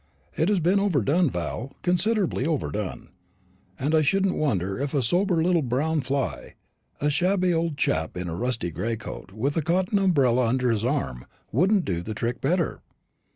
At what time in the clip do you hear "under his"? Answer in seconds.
10.47-10.83